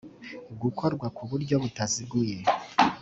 [0.61, 2.37] gukorwa ku buryo butaziguye